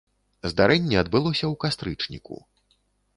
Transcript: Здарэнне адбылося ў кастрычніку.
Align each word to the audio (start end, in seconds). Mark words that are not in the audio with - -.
Здарэнне 0.51 0.97
адбылося 1.01 1.45
ў 1.51 1.53
кастрычніку. 1.65 2.39